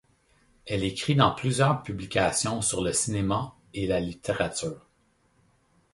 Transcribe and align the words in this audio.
Elle 0.65 0.83
écrit 0.83 1.13
dans 1.15 1.29
plusieurs 1.35 1.83
publications 1.83 2.63
sur 2.63 2.83
le 2.83 2.91
cinéma 2.91 3.55
et 3.75 3.85
la 3.85 3.99
littérature. 3.99 4.89